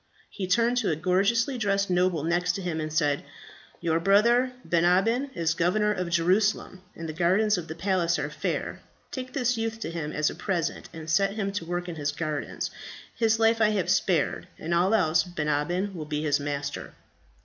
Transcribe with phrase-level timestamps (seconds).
[0.31, 3.23] He turned to a gorgeously dressed noble next to him, and said,
[3.81, 8.31] "Your brother, Ben Abin, is Governor of Jerusalem, and the gardens of the palace are
[8.31, 8.79] fair.
[9.11, 12.11] Take this youth to him as a present, and set him to work in his
[12.11, 12.71] gardens.
[13.15, 16.95] His life I have spared, in all else Ben Abin will be his master."